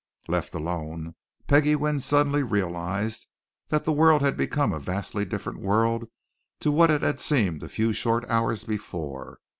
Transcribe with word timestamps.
Left 0.27 0.55
alone, 0.55 1.13
Peggie 1.45 1.75
Wynne 1.75 1.99
suddenly 1.99 2.41
realized 2.41 3.27
that 3.67 3.85
the 3.85 3.91
world 3.91 4.23
had 4.23 4.35
become 4.35 4.73
a 4.73 4.79
vastly 4.79 5.25
different 5.25 5.61
world 5.61 6.09
to 6.61 6.71
what 6.71 6.89
it 6.89 7.03
had 7.03 7.19
seemed 7.19 7.61
a 7.61 7.69
few 7.69 7.93
short 7.93 8.27
hours 8.27 8.63
before. 8.63 9.37